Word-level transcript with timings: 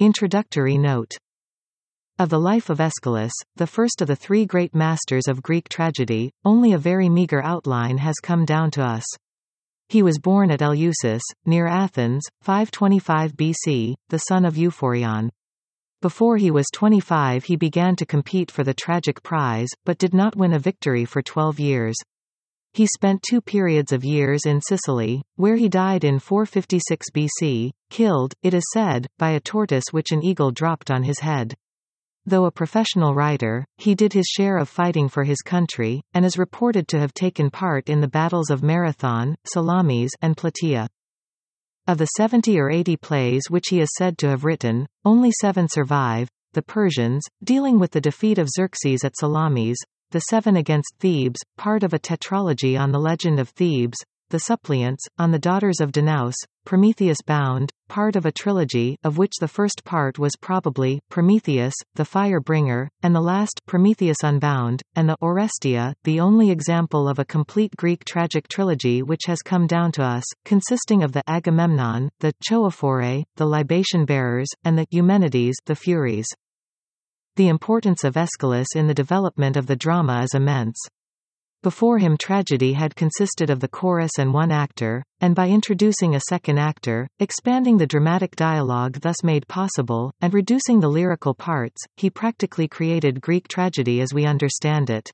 Introductory 0.00 0.78
note 0.78 1.16
of 2.20 2.28
the 2.28 2.38
life 2.38 2.70
of 2.70 2.78
Aeschylus, 2.80 3.32
the 3.56 3.66
first 3.66 4.00
of 4.00 4.06
the 4.06 4.14
three 4.14 4.46
great 4.46 4.72
masters 4.72 5.26
of 5.26 5.42
Greek 5.42 5.68
tragedy, 5.68 6.30
only 6.44 6.72
a 6.72 6.78
very 6.78 7.08
meager 7.08 7.42
outline 7.42 7.98
has 7.98 8.14
come 8.22 8.44
down 8.44 8.70
to 8.70 8.80
us. 8.80 9.02
He 9.88 10.04
was 10.04 10.20
born 10.20 10.52
at 10.52 10.60
Eleusis, 10.60 11.22
near 11.46 11.66
Athens, 11.66 12.22
525 12.42 13.32
BC, 13.32 13.96
the 14.08 14.18
son 14.18 14.44
of 14.44 14.54
Euphorion. 14.54 15.30
Before 16.00 16.36
he 16.36 16.52
was 16.52 16.66
25 16.72 17.42
he 17.42 17.56
began 17.56 17.96
to 17.96 18.06
compete 18.06 18.52
for 18.52 18.62
the 18.62 18.74
tragic 18.74 19.20
prize, 19.24 19.70
but 19.84 19.98
did 19.98 20.14
not 20.14 20.36
win 20.36 20.52
a 20.52 20.60
victory 20.60 21.06
for 21.06 21.22
12 21.22 21.58
years. 21.58 21.96
He 22.72 22.86
spent 22.86 23.22
two 23.22 23.40
periods 23.40 23.92
of 23.92 24.04
years 24.04 24.46
in 24.46 24.60
Sicily, 24.60 25.22
where 25.36 25.56
he 25.56 25.68
died 25.68 26.04
in 26.04 26.18
456 26.18 27.06
BC, 27.14 27.70
killed, 27.90 28.34
it 28.42 28.54
is 28.54 28.64
said, 28.72 29.06
by 29.18 29.30
a 29.30 29.40
tortoise 29.40 29.86
which 29.90 30.12
an 30.12 30.22
eagle 30.22 30.50
dropped 30.50 30.90
on 30.90 31.02
his 31.02 31.20
head. 31.20 31.54
Though 32.26 32.44
a 32.44 32.50
professional 32.50 33.14
writer, 33.14 33.64
he 33.78 33.94
did 33.94 34.12
his 34.12 34.26
share 34.26 34.58
of 34.58 34.68
fighting 34.68 35.08
for 35.08 35.24
his 35.24 35.40
country, 35.40 36.02
and 36.12 36.24
is 36.24 36.36
reported 36.36 36.86
to 36.88 36.98
have 37.00 37.14
taken 37.14 37.50
part 37.50 37.88
in 37.88 38.00
the 38.00 38.08
battles 38.08 38.50
of 38.50 38.62
Marathon, 38.62 39.34
Salamis 39.44 40.10
and 40.20 40.36
Plataea. 40.36 40.88
Of 41.86 41.96
the 41.96 42.06
70 42.18 42.60
or 42.60 42.70
80 42.70 42.98
plays 42.98 43.42
which 43.48 43.68
he 43.70 43.80
is 43.80 43.88
said 43.96 44.18
to 44.18 44.28
have 44.28 44.44
written, 44.44 44.86
only 45.06 45.30
seven 45.40 45.68
survive, 45.70 46.28
the 46.52 46.60
Persians, 46.60 47.22
dealing 47.42 47.78
with 47.78 47.92
the 47.92 48.00
defeat 48.00 48.36
of 48.36 48.50
Xerxes 48.50 49.04
at 49.04 49.16
Salamis, 49.16 49.78
the 50.10 50.20
Seven 50.20 50.56
Against 50.56 50.94
Thebes, 51.00 51.40
part 51.58 51.82
of 51.82 51.92
a 51.92 51.98
tetralogy 51.98 52.80
on 52.80 52.92
the 52.92 52.98
legend 52.98 53.38
of 53.38 53.50
Thebes, 53.50 53.98
the 54.30 54.40
Suppliants, 54.40 55.04
on 55.18 55.32
the 55.32 55.38
daughters 55.38 55.80
of 55.80 55.92
Danaus, 55.92 56.34
Prometheus 56.64 57.18
Bound, 57.26 57.70
part 57.88 58.16
of 58.16 58.26
a 58.26 58.32
trilogy, 58.32 58.96
of 59.04 59.18
which 59.18 59.32
the 59.40 59.48
first 59.48 59.84
part 59.84 60.18
was 60.18 60.36
probably, 60.40 61.00
Prometheus, 61.10 61.74
the 61.94 62.04
Fire 62.04 62.40
Bringer, 62.40 62.90
and 63.02 63.14
the 63.14 63.20
last, 63.20 63.60
Prometheus 63.66 64.22
Unbound, 64.22 64.82
and 64.96 65.08
the 65.08 65.16
Oresteia, 65.22 65.94
the 66.04 66.20
only 66.20 66.50
example 66.50 67.08
of 67.08 67.18
a 67.18 67.24
complete 67.24 67.74
Greek 67.76 68.04
tragic 68.04 68.48
trilogy 68.48 69.02
which 69.02 69.22
has 69.26 69.42
come 69.42 69.66
down 69.66 69.92
to 69.92 70.02
us, 70.02 70.24
consisting 70.44 71.02
of 71.02 71.12
the 71.12 71.22
Agamemnon, 71.28 72.10
the 72.20 72.34
Choephori, 72.42 73.24
the 73.36 73.46
Libation 73.46 74.04
Bearers, 74.04 74.48
and 74.64 74.78
the 74.78 74.86
Eumenides, 74.90 75.56
the 75.66 75.76
Furies. 75.76 76.26
The 77.38 77.46
importance 77.46 78.02
of 78.02 78.16
Aeschylus 78.16 78.74
in 78.74 78.88
the 78.88 78.94
development 78.94 79.56
of 79.56 79.68
the 79.68 79.76
drama 79.76 80.22
is 80.24 80.34
immense. 80.34 80.76
Before 81.62 81.98
him 81.98 82.16
tragedy 82.16 82.72
had 82.72 82.96
consisted 82.96 83.48
of 83.48 83.60
the 83.60 83.68
chorus 83.68 84.18
and 84.18 84.34
one 84.34 84.50
actor, 84.50 85.04
and 85.20 85.36
by 85.36 85.48
introducing 85.48 86.16
a 86.16 86.20
second 86.28 86.58
actor, 86.58 87.06
expanding 87.20 87.76
the 87.76 87.86
dramatic 87.86 88.34
dialogue 88.34 88.98
thus 89.02 89.22
made 89.22 89.46
possible, 89.46 90.10
and 90.20 90.34
reducing 90.34 90.80
the 90.80 90.90
lyrical 90.90 91.32
parts, 91.32 91.80
he 91.96 92.10
practically 92.10 92.66
created 92.66 93.20
Greek 93.20 93.46
tragedy 93.46 94.00
as 94.00 94.12
we 94.12 94.26
understand 94.26 94.90
it. 94.90 95.08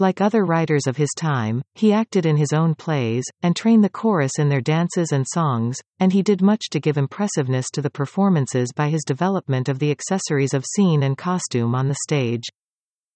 Like 0.00 0.20
other 0.20 0.44
writers 0.44 0.88
of 0.88 0.96
his 0.96 1.10
time, 1.16 1.62
he 1.74 1.92
acted 1.92 2.26
in 2.26 2.36
his 2.36 2.52
own 2.52 2.74
plays, 2.74 3.22
and 3.42 3.54
trained 3.54 3.84
the 3.84 3.88
chorus 3.88 4.32
in 4.40 4.48
their 4.48 4.60
dances 4.60 5.12
and 5.12 5.24
songs, 5.32 5.78
and 6.00 6.12
he 6.12 6.20
did 6.20 6.42
much 6.42 6.68
to 6.70 6.80
give 6.80 6.96
impressiveness 6.96 7.66
to 7.74 7.80
the 7.80 7.90
performances 7.90 8.72
by 8.74 8.88
his 8.88 9.04
development 9.04 9.68
of 9.68 9.78
the 9.78 9.92
accessories 9.92 10.52
of 10.52 10.64
scene 10.64 11.04
and 11.04 11.16
costume 11.16 11.76
on 11.76 11.86
the 11.86 11.96
stage. 12.02 12.42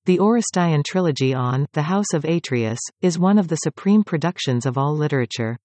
The 0.05 0.21
Oresteian 0.21 0.85
trilogy 0.85 1.35
on 1.35 1.67
The 1.73 1.83
House 1.83 2.15
of 2.15 2.25
Atreus, 2.25 2.79
is 3.03 3.19
one 3.19 3.39
of 3.39 3.49
the 3.49 3.57
supreme 3.57 4.05
productions 4.05 4.65
of 4.65 4.79
all 4.79 4.95
literature. 4.95 5.59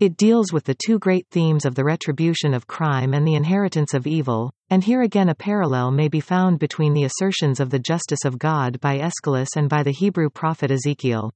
It 0.00 0.16
deals 0.16 0.50
with 0.50 0.64
the 0.64 0.74
two 0.82 0.98
great 0.98 1.26
themes 1.30 1.66
of 1.66 1.74
the 1.74 1.84
retribution 1.84 2.54
of 2.54 2.66
crime 2.66 3.12
and 3.12 3.28
the 3.28 3.34
inheritance 3.34 3.92
of 3.92 4.06
evil, 4.06 4.50
and 4.70 4.82
here 4.82 5.02
again 5.02 5.28
a 5.28 5.34
parallel 5.34 5.90
may 5.90 6.08
be 6.08 6.20
found 6.20 6.58
between 6.58 6.94
the 6.94 7.04
assertions 7.04 7.60
of 7.60 7.68
the 7.68 7.78
justice 7.78 8.24
of 8.24 8.38
God 8.38 8.80
by 8.80 8.98
Aeschylus 8.98 9.56
and 9.56 9.68
by 9.68 9.82
the 9.82 9.90
Hebrew 9.90 10.30
prophet 10.30 10.70
Ezekiel. 10.70 11.30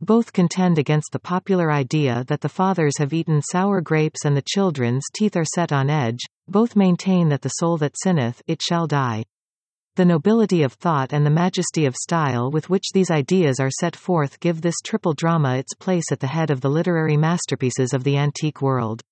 Both 0.00 0.32
contend 0.32 0.78
against 0.78 1.12
the 1.12 1.18
popular 1.18 1.70
idea 1.70 2.24
that 2.28 2.40
the 2.40 2.48
fathers 2.48 2.96
have 2.96 3.12
eaten 3.12 3.42
sour 3.42 3.82
grapes 3.82 4.24
and 4.24 4.34
the 4.34 4.44
children's 4.48 5.04
teeth 5.12 5.36
are 5.36 5.44
set 5.44 5.70
on 5.70 5.90
edge, 5.90 6.20
both 6.48 6.76
maintain 6.76 7.28
that 7.28 7.42
the 7.42 7.50
soul 7.50 7.76
that 7.76 7.96
sinneth, 8.02 8.40
it 8.46 8.62
shall 8.62 8.86
die. 8.86 9.24
The 9.96 10.04
nobility 10.04 10.62
of 10.62 10.72
thought 10.74 11.12
and 11.12 11.26
the 11.26 11.30
majesty 11.30 11.84
of 11.84 11.96
style 11.96 12.50
with 12.50 12.70
which 12.70 12.90
these 12.94 13.10
ideas 13.10 13.58
are 13.58 13.70
set 13.70 13.96
forth 13.96 14.38
give 14.40 14.60
this 14.60 14.76
triple 14.84 15.14
drama 15.14 15.56
its 15.56 15.74
place 15.74 16.12
at 16.12 16.20
the 16.20 16.28
head 16.28 16.50
of 16.50 16.60
the 16.60 16.70
literary 16.70 17.16
masterpieces 17.16 17.92
of 17.92 18.04
the 18.04 18.16
antique 18.16 18.62
world. 18.62 19.02